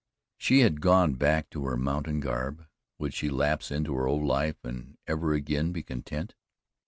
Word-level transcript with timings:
She 0.39 0.61
had 0.61 0.81
gone 0.81 1.13
back 1.13 1.51
to 1.51 1.65
her 1.65 1.77
mountain 1.77 2.21
garb 2.21 2.65
would 2.97 3.13
she 3.13 3.29
lapse 3.29 3.69
into 3.69 3.93
her 3.93 4.07
old 4.07 4.23
life 4.23 4.57
and 4.63 4.97
ever 5.05 5.35
again 5.35 5.71
be 5.73 5.83
content? 5.83 6.33